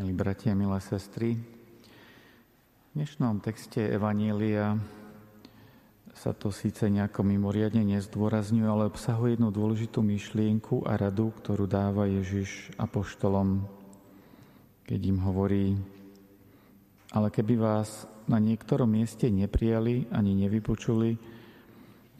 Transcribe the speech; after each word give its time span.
milí 0.00 0.16
bratia, 0.16 0.56
milé 0.56 0.80
sestry. 0.80 1.36
V 1.36 2.90
dnešnom 2.96 3.44
texte 3.44 3.84
Evanielia 3.84 4.80
sa 6.16 6.32
to 6.32 6.48
síce 6.48 6.88
nejako 6.88 7.20
mimoriadne 7.20 7.84
nezdôrazňuje, 7.84 8.64
ale 8.64 8.88
obsahuje 8.88 9.36
jednu 9.36 9.52
dôležitú 9.52 10.00
myšlienku 10.00 10.88
a 10.88 10.96
radu, 10.96 11.36
ktorú 11.36 11.68
dáva 11.68 12.08
Ježiš 12.08 12.72
apoštolom, 12.80 13.68
keď 14.88 15.00
im 15.04 15.18
hovorí, 15.20 15.76
ale 17.12 17.28
keby 17.28 17.60
vás 17.60 18.08
na 18.24 18.40
niektorom 18.40 18.88
mieste 18.88 19.28
neprijali 19.28 20.08
ani 20.08 20.32
nevypočuli, 20.48 21.20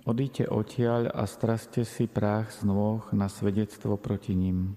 odíte 0.05 0.45
odtiaľ 0.53 1.17
a 1.17 1.25
straste 1.25 1.89
si 1.89 2.05
prách 2.05 2.61
z 2.61 2.69
nôh 2.69 3.01
na 3.17 3.33
svedectvo 3.33 3.97
proti 3.97 4.37
ním. 4.37 4.77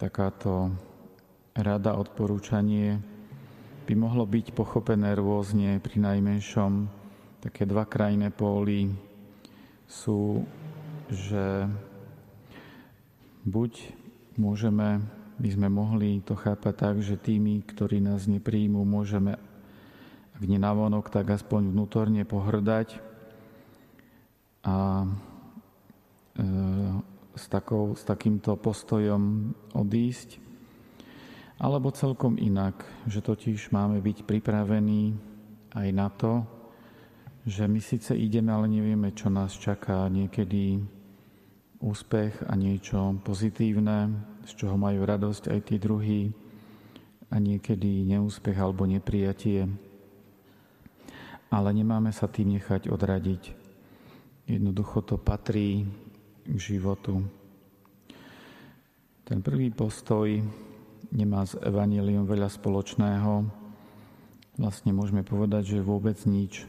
Takáto 0.00 0.72
rada, 1.52 1.92
odporúčanie 2.00 2.96
by 3.84 3.92
mohlo 3.92 4.24
byť 4.24 4.56
pochopené 4.56 5.12
rôzne. 5.12 5.76
Pri 5.84 6.00
najmenšom 6.00 6.88
také 7.44 7.68
dva 7.68 7.84
krajné 7.84 8.32
póly 8.32 8.88
sú, 9.84 10.40
že 11.12 11.68
buď 13.44 13.92
môžeme, 14.40 15.04
by 15.36 15.48
sme 15.52 15.68
mohli 15.68 16.24
to 16.24 16.32
chápať 16.32 16.74
tak, 16.80 16.96
že 17.04 17.20
tými, 17.20 17.60
ktorí 17.68 18.00
nás 18.00 18.24
nepríjmú, 18.24 18.80
môžeme, 18.88 19.36
ak 20.32 20.42
nie 20.48 20.56
navonok, 20.56 21.12
tak 21.12 21.28
aspoň 21.28 21.76
vnútorne 21.76 22.24
pohrdať 22.24 22.96
a 24.64 25.04
takou, 27.50 27.98
s 27.98 28.06
takýmto 28.06 28.54
postojom 28.54 29.50
odísť, 29.74 30.38
alebo 31.58 31.90
celkom 31.92 32.38
inak, 32.38 32.86
že 33.10 33.20
totiž 33.20 33.74
máme 33.74 33.98
byť 34.00 34.24
pripravení 34.24 35.18
aj 35.74 35.88
na 35.90 36.08
to, 36.08 36.46
že 37.44 37.66
my 37.66 37.82
síce 37.82 38.14
ideme, 38.14 38.54
ale 38.54 38.70
nevieme, 38.70 39.10
čo 39.12 39.28
nás 39.28 39.58
čaká. 39.58 40.06
Niekedy 40.06 40.78
úspech 41.82 42.46
a 42.46 42.54
niečo 42.54 43.18
pozitívne, 43.26 44.14
z 44.46 44.52
čoho 44.54 44.76
majú 44.78 45.04
radosť 45.04 45.52
aj 45.52 45.60
tí 45.66 45.76
druhí, 45.76 46.22
a 47.30 47.38
niekedy 47.38 48.02
neúspech 48.10 48.58
alebo 48.58 48.84
neprijatie. 48.84 49.70
Ale 51.50 51.70
nemáme 51.70 52.10
sa 52.10 52.26
tým 52.26 52.58
nechať 52.58 52.90
odradiť. 52.90 53.54
Jednoducho 54.50 55.02
to 55.06 55.14
patrí 55.14 55.86
k 56.46 56.58
životu. 56.58 57.22
Ten 59.30 59.46
prvý 59.46 59.70
postoj 59.70 60.42
nemá 61.14 61.46
s 61.46 61.54
evaníliom 61.62 62.26
veľa 62.26 62.50
spoločného. 62.50 63.46
Vlastne 64.58 64.90
môžeme 64.90 65.22
povedať, 65.22 65.78
že 65.78 65.86
vôbec 65.86 66.18
nič. 66.26 66.66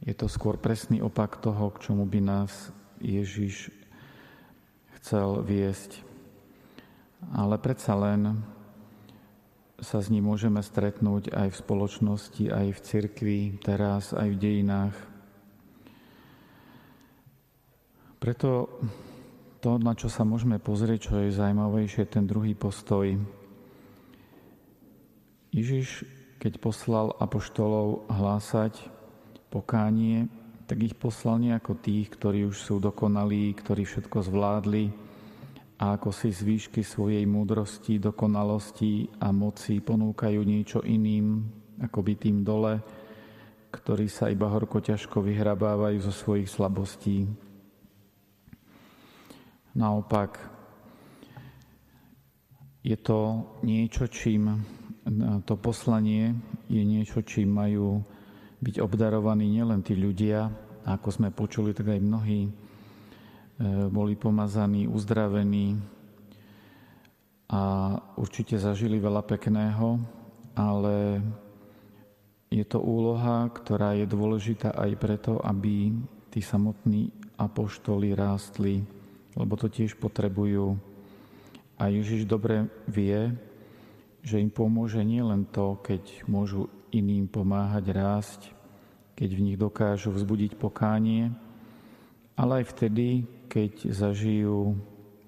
Je 0.00 0.16
to 0.16 0.24
skôr 0.24 0.56
presný 0.56 1.04
opak 1.04 1.44
toho, 1.44 1.68
k 1.76 1.84
čomu 1.84 2.08
by 2.08 2.24
nás 2.24 2.72
Ježiš 3.04 3.68
chcel 4.96 5.44
viesť. 5.44 6.00
Ale 7.36 7.60
predsa 7.60 7.92
len 7.92 8.40
sa 9.76 10.00
s 10.00 10.08
ním 10.08 10.24
môžeme 10.24 10.64
stretnúť 10.64 11.36
aj 11.36 11.52
v 11.52 11.60
spoločnosti, 11.68 12.44
aj 12.48 12.66
v 12.72 12.80
cirkvi, 12.80 13.40
teraz, 13.60 14.16
aj 14.16 14.32
v 14.32 14.40
dejinách. 14.40 14.96
Preto 18.24 18.72
to, 19.64 19.80
na 19.80 19.96
čo 19.96 20.12
sa 20.12 20.28
môžeme 20.28 20.60
pozrieť, 20.60 21.08
čo 21.08 21.24
je 21.24 21.32
zaujímavejšie, 21.32 22.04
ten 22.04 22.28
druhý 22.28 22.52
postoj. 22.52 23.16
Ježiš, 25.56 26.04
keď 26.36 26.60
poslal 26.60 27.16
apoštolov 27.16 28.04
hlásať 28.12 28.76
pokánie, 29.48 30.28
tak 30.68 30.84
ich 30.84 30.92
poslal 30.92 31.40
nie 31.40 31.56
ako 31.56 31.80
tých, 31.80 32.12
ktorí 32.12 32.44
už 32.44 32.60
sú 32.60 32.76
dokonalí, 32.76 33.56
ktorí 33.56 33.88
všetko 33.88 34.28
zvládli 34.28 34.92
a 35.80 35.96
ako 35.96 36.12
si 36.12 36.28
z 36.28 36.44
výšky 36.44 36.84
svojej 36.84 37.24
múdrosti, 37.24 37.96
dokonalosti 37.96 39.16
a 39.16 39.32
moci 39.32 39.80
ponúkajú 39.80 40.44
niečo 40.44 40.84
iným, 40.84 41.40
ako 41.80 42.04
by 42.04 42.12
tým 42.20 42.44
dole, 42.44 42.84
ktorí 43.72 44.12
sa 44.12 44.28
iba 44.28 44.44
horko 44.44 44.84
ťažko 44.84 45.24
vyhrabávajú 45.24 46.04
zo 46.04 46.12
svojich 46.12 46.52
slabostí. 46.52 47.24
Naopak, 49.74 50.38
je 52.84 52.94
to 52.94 53.42
niečo, 53.66 54.06
čím 54.06 54.62
to 55.44 55.54
poslanie 55.60 56.32
je 56.68 56.80
niečo, 56.80 57.20
čím 57.20 57.60
majú 57.60 58.00
byť 58.64 58.80
obdarovaní 58.80 59.44
nielen 59.52 59.84
tí 59.84 59.92
ľudia, 59.92 60.48
ako 60.88 61.08
sme 61.12 61.28
počuli, 61.28 61.76
tak 61.76 61.92
aj 61.92 62.00
mnohí 62.00 62.48
e, 62.48 62.50
boli 63.92 64.16
pomazaní, 64.16 64.88
uzdravení 64.88 65.76
a 67.52 67.62
určite 68.16 68.56
zažili 68.56 68.96
veľa 68.96 69.20
pekného, 69.28 70.00
ale 70.56 71.20
je 72.48 72.64
to 72.64 72.80
úloha, 72.80 73.52
ktorá 73.52 73.92
je 74.00 74.08
dôležitá 74.08 74.72
aj 74.72 74.90
preto, 74.96 75.36
aby 75.44 75.92
tí 76.32 76.40
samotní 76.40 77.12
apoštoli 77.36 78.16
rástli 78.16 78.80
lebo 79.34 79.54
to 79.58 79.66
tiež 79.70 79.98
potrebujú. 79.98 80.78
A 81.78 81.90
Ježiš 81.90 82.26
dobre 82.26 82.70
vie, 82.86 83.34
že 84.24 84.40
im 84.40 84.48
pomôže 84.48 85.02
nielen 85.02 85.44
to, 85.50 85.76
keď 85.82 86.24
môžu 86.30 86.70
iným 86.94 87.26
pomáhať 87.26 87.84
rásť, 87.90 88.40
keď 89.18 89.30
v 89.34 89.44
nich 89.50 89.58
dokážu 89.58 90.14
vzbudiť 90.14 90.56
pokánie, 90.56 91.34
ale 92.34 92.62
aj 92.62 92.64
vtedy, 92.74 93.26
keď 93.50 93.94
zažijú 93.94 94.74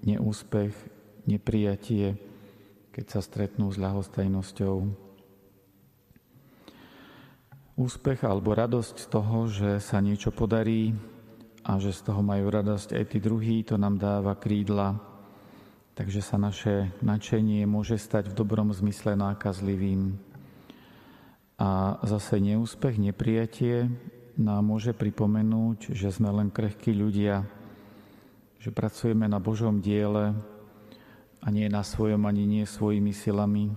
neúspech, 0.03 0.75
neprijatie, 1.27 2.15
keď 2.91 3.05
sa 3.07 3.19
stretnú 3.23 3.71
s 3.71 3.77
ľahostajnosťou. 3.79 4.75
Úspech 7.77 8.19
alebo 8.25 8.57
radosť 8.57 8.95
z 8.97 9.07
toho, 9.07 9.37
že 9.45 9.69
sa 9.77 10.01
niečo 10.01 10.33
podarí, 10.33 10.97
a 11.67 11.75
že 11.83 11.91
z 11.91 12.07
toho 12.07 12.23
majú 12.23 12.47
radosť 12.47 12.95
aj 12.95 13.03
tí 13.11 13.19
druhí, 13.19 13.59
to 13.67 13.75
nám 13.75 13.99
dáva 13.99 14.39
krídla, 14.39 15.03
takže 15.99 16.23
sa 16.23 16.39
naše 16.39 16.95
nadšenie 17.03 17.67
môže 17.67 17.99
stať 17.99 18.31
v 18.31 18.37
dobrom 18.39 18.71
zmysle 18.71 19.19
nákazlivým. 19.19 20.15
A 21.59 21.99
zase 22.07 22.39
neúspech, 22.39 22.95
neprijatie 22.95 23.91
nám 24.39 24.63
môže 24.63 24.95
pripomenúť, 24.95 25.91
že 25.91 26.07
sme 26.07 26.31
len 26.31 26.47
krehkí 26.47 26.95
ľudia, 26.95 27.43
že 28.63 28.71
pracujeme 28.71 29.27
na 29.27 29.43
Božom 29.43 29.83
diele 29.83 30.39
a 31.43 31.47
nie 31.51 31.67
na 31.67 31.83
svojom 31.83 32.23
ani 32.31 32.47
nie 32.47 32.63
svojimi 32.63 33.11
silami, 33.11 33.75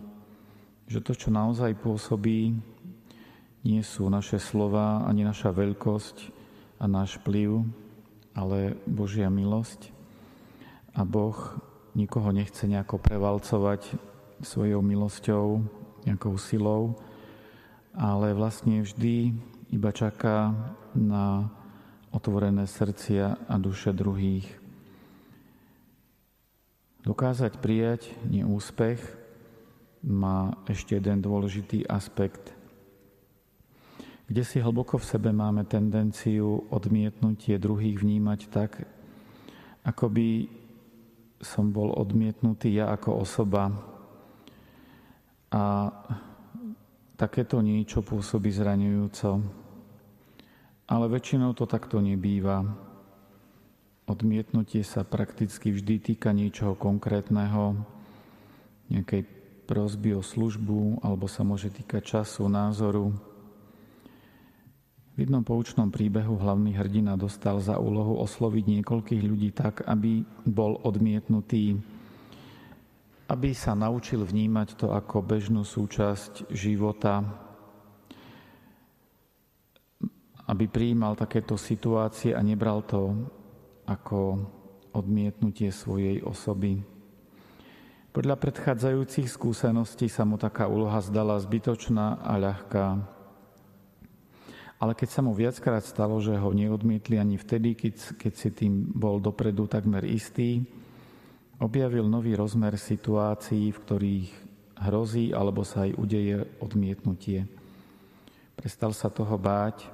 že 0.87 1.03
to, 1.03 1.11
čo 1.19 1.35
naozaj 1.35 1.75
pôsobí, 1.75 2.55
nie 3.67 3.83
sú 3.83 4.07
naše 4.07 4.39
slova 4.39 5.03
ani 5.11 5.27
naša 5.27 5.51
veľkosť, 5.51 6.40
a 6.81 6.89
náš 6.89 7.21
vplyv, 7.21 7.69
ale 8.33 8.81
Božia 8.89 9.29
milosť. 9.29 9.93
A 10.97 11.05
Boh 11.05 11.37
nikoho 11.93 12.33
nechce 12.33 12.65
nejako 12.65 12.97
prevalcovať 12.97 14.01
svojou 14.41 14.81
milosťou, 14.81 15.61
nejakou 16.09 16.41
silou, 16.41 16.97
ale 17.93 18.33
vlastne 18.33 18.81
vždy 18.81 19.37
iba 19.69 19.93
čaká 19.93 20.57
na 20.97 21.53
otvorené 22.09 22.65
srdcia 22.65 23.37
a 23.45 23.55
duše 23.61 23.93
druhých. 23.93 24.49
Dokázať 27.05 27.61
prijať 27.61 28.09
neúspech 28.25 29.01
má 30.01 30.57
ešte 30.65 30.97
jeden 30.97 31.21
dôležitý 31.21 31.85
aspekt– 31.85 32.57
kde 34.31 34.47
si 34.47 34.63
hlboko 34.63 34.95
v 34.95 35.09
sebe 35.11 35.35
máme 35.35 35.67
tendenciu 35.67 36.71
odmietnutie 36.71 37.59
druhých 37.59 37.99
vnímať 37.99 38.41
tak, 38.47 38.87
ako 39.83 40.07
by 40.07 40.47
som 41.43 41.75
bol 41.75 41.91
odmietnutý 41.99 42.79
ja 42.79 42.95
ako 42.95 43.27
osoba. 43.27 43.75
A 45.51 45.91
takéto 47.19 47.59
niečo 47.59 48.07
pôsobí 48.07 48.55
zraňujúco. 48.55 49.43
Ale 50.87 51.05
väčšinou 51.11 51.51
to 51.59 51.67
takto 51.67 51.99
nebýva. 51.99 52.63
Odmietnutie 54.07 54.87
sa 54.87 55.03
prakticky 55.03 55.75
vždy 55.75 56.15
týka 56.15 56.31
niečoho 56.31 56.79
konkrétneho, 56.79 57.83
nejakej 58.95 59.27
prosby 59.67 60.15
o 60.15 60.23
službu, 60.23 61.03
alebo 61.03 61.27
sa 61.27 61.43
môže 61.43 61.67
týkať 61.75 62.23
času, 62.23 62.47
názoru, 62.47 63.30
v 65.21 65.29
jednom 65.29 65.45
poučnom 65.45 65.93
príbehu 65.93 66.41
hlavný 66.41 66.73
hrdina 66.81 67.13
dostal 67.13 67.61
za 67.61 67.77
úlohu 67.77 68.17
osloviť 68.25 68.81
niekoľkých 68.81 69.21
ľudí 69.21 69.53
tak, 69.53 69.85
aby 69.85 70.25
bol 70.49 70.81
odmietnutý 70.81 71.77
aby 73.31 73.55
sa 73.55 73.79
naučil 73.79 74.27
vnímať 74.27 74.75
to 74.75 74.91
ako 74.91 75.23
bežnú 75.23 75.63
súčasť 75.63 76.51
života, 76.51 77.23
aby 80.51 80.67
prijímal 80.67 81.15
takéto 81.15 81.55
situácie 81.55 82.35
a 82.35 82.43
nebral 82.43 82.83
to 82.83 83.15
ako 83.87 84.51
odmietnutie 84.91 85.71
svojej 85.71 86.19
osoby. 86.27 86.83
Podľa 88.11 88.35
predchádzajúcich 88.35 89.31
skúseností 89.31 90.11
sa 90.11 90.27
mu 90.27 90.35
taká 90.35 90.67
úloha 90.67 90.99
zdala 90.99 91.39
zbytočná 91.39 92.19
a 92.27 92.35
ľahká. 92.35 93.20
Ale 94.81 94.97
keď 94.97 95.09
sa 95.13 95.21
mu 95.21 95.37
viackrát 95.37 95.85
stalo, 95.85 96.17
že 96.25 96.33
ho 96.33 96.57
neodmietli 96.57 97.21
ani 97.21 97.37
vtedy, 97.37 97.77
keď, 97.77 98.17
keď 98.17 98.33
si 98.33 98.49
tým 98.49 98.89
bol 98.97 99.21
dopredu 99.21 99.69
takmer 99.69 100.09
istý, 100.09 100.65
objavil 101.61 102.09
nový 102.09 102.33
rozmer 102.33 102.81
situácií, 102.81 103.77
v 103.77 103.83
ktorých 103.85 104.31
hrozí 104.81 105.37
alebo 105.37 105.61
sa 105.69 105.85
aj 105.85 106.01
udeje 106.01 106.49
odmietnutie. 106.65 107.45
Prestal 108.57 108.97
sa 108.97 109.13
toho 109.13 109.37
báť 109.37 109.85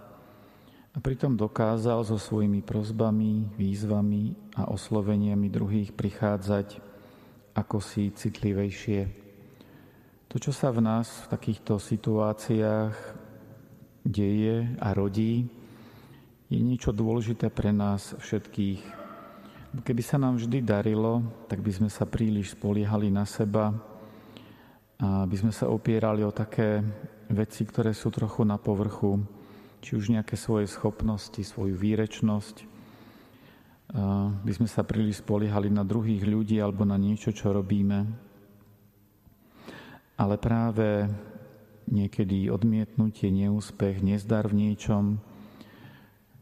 a 0.94 1.02
pritom 1.02 1.34
dokázal 1.34 2.06
so 2.06 2.14
svojimi 2.14 2.62
prozbami, 2.62 3.58
výzvami 3.58 4.54
a 4.54 4.70
osloveniami 4.70 5.50
druhých 5.50 5.90
prichádzať 5.98 6.78
ako 7.58 7.82
si 7.82 8.14
citlivejšie. 8.14 9.26
To, 10.30 10.36
čo 10.38 10.54
sa 10.54 10.70
v 10.70 10.84
nás 10.86 11.26
v 11.26 11.30
takýchto 11.34 11.82
situáciách 11.82 13.25
deje 14.06 14.78
a 14.78 14.94
rodí, 14.94 15.50
je 16.46 16.62
niečo 16.62 16.94
dôležité 16.94 17.50
pre 17.50 17.74
nás 17.74 18.14
všetkých. 18.22 18.82
Keby 19.82 20.02
sa 20.06 20.16
nám 20.16 20.38
vždy 20.38 20.62
darilo, 20.62 21.26
tak 21.50 21.58
by 21.58 21.74
sme 21.74 21.90
sa 21.90 22.06
príliš 22.06 22.54
spoliehali 22.54 23.10
na 23.10 23.26
seba 23.26 23.74
a 25.02 25.26
by 25.26 25.36
sme 25.36 25.52
sa 25.52 25.66
opierali 25.66 26.22
o 26.22 26.30
také 26.30 26.80
veci, 27.28 27.66
ktoré 27.66 27.90
sú 27.90 28.14
trochu 28.14 28.46
na 28.46 28.56
povrchu, 28.56 29.20
či 29.82 29.98
už 29.98 30.14
nejaké 30.14 30.38
svoje 30.38 30.70
schopnosti, 30.70 31.42
svoju 31.42 31.74
výrečnosť, 31.74 32.78
by 34.42 34.52
sme 34.54 34.66
sa 34.70 34.82
príliš 34.82 35.22
spoliehali 35.22 35.70
na 35.70 35.86
druhých 35.86 36.26
ľudí 36.26 36.58
alebo 36.58 36.82
na 36.82 36.98
niečo, 36.98 37.30
čo 37.30 37.54
robíme. 37.54 38.06
Ale 40.16 40.34
práve 40.40 41.06
niekedy 41.86 42.50
odmietnutie, 42.50 43.30
neúspech, 43.30 44.02
nezdar 44.02 44.50
v 44.50 44.68
niečom 44.68 45.22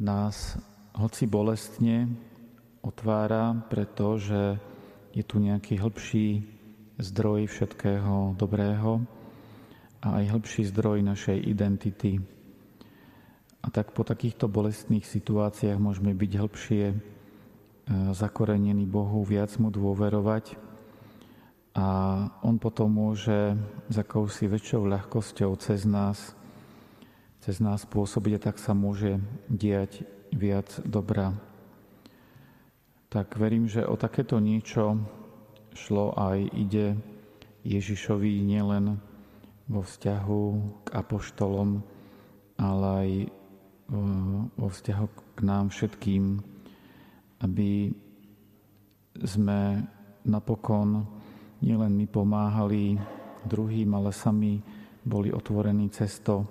nás 0.00 0.58
hoci 0.96 1.24
bolestne 1.28 2.10
otvára, 2.84 3.54
pretože 3.68 4.58
je 5.14 5.22
tu 5.22 5.38
nejaký 5.38 5.78
hĺbší 5.78 6.28
zdroj 6.98 7.46
všetkého 7.50 8.34
dobrého 8.34 9.04
a 10.02 10.20
aj 10.20 10.24
hĺbší 10.36 10.62
zdroj 10.74 11.00
našej 11.06 11.38
identity. 11.38 12.20
A 13.64 13.72
tak 13.72 13.96
po 13.96 14.04
takýchto 14.04 14.50
bolestných 14.50 15.06
situáciách 15.06 15.80
môžeme 15.80 16.12
byť 16.12 16.32
hĺbšie 16.36 16.84
E, 17.84 18.16
zakorenený 18.16 18.88
Bohu, 18.88 19.20
viac 19.28 19.52
mu 19.60 19.68
dôverovať 19.68 20.56
a 21.74 21.86
on 22.46 22.54
potom 22.62 22.86
môže 22.86 23.58
s 23.90 23.96
akousi 23.98 24.46
väčšou 24.46 24.86
ľahkosťou 24.86 25.50
cez 25.58 25.82
nás, 25.82 26.38
cez 27.42 27.58
nás 27.58 27.82
pôsobiť 27.82 28.32
a 28.38 28.44
tak 28.50 28.62
sa 28.62 28.78
môže 28.78 29.18
diať 29.50 30.06
viac 30.30 30.70
dobra. 30.86 31.34
Tak 33.10 33.34
verím, 33.38 33.66
že 33.66 33.82
o 33.82 33.98
takéto 33.98 34.38
niečo 34.38 35.02
šlo 35.74 36.14
aj 36.14 36.46
ide 36.54 36.94
Ježišovi 37.66 38.42
nielen 38.46 39.02
vo 39.66 39.82
vzťahu 39.82 40.42
k 40.86 40.88
apoštolom, 40.94 41.82
ale 42.54 42.86
aj 42.86 43.10
e, 43.10 43.28
vo 44.54 44.68
vzťahu 44.70 45.06
k 45.34 45.38
nám 45.42 45.74
všetkým, 45.74 46.38
aby 47.42 47.90
sme 49.26 49.82
napokon 50.22 51.06
nielen 51.64 51.96
my 51.96 52.04
pomáhali 52.04 53.00
druhým, 53.48 53.96
ale 53.96 54.12
sami 54.12 54.60
boli 55.00 55.32
otvorení 55.32 55.88
cesto, 55.88 56.44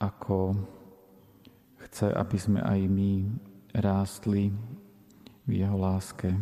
ako 0.00 0.52
chce, 1.88 2.12
aby 2.12 2.36
sme 2.36 2.60
aj 2.60 2.80
my 2.84 3.12
rástli 3.80 4.52
v 5.48 5.50
jeho 5.64 5.76
láske. 5.76 6.32